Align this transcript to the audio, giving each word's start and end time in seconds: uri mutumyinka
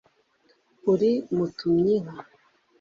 uri 0.91 1.11
mutumyinka 1.35 2.13